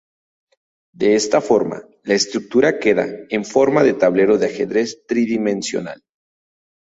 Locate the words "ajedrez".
4.47-5.05